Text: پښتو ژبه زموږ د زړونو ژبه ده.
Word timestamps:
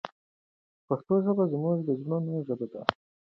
پښتو 0.87 1.13
ژبه 1.25 1.43
زموږ 1.53 1.77
د 1.87 1.89
زړونو 1.99 2.33
ژبه 2.47 2.67
ده. 2.73 2.81